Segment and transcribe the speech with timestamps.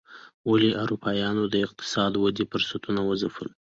[0.49, 3.47] ولې اروپایانو د اقتصادي ودې فرصتونه وځپل.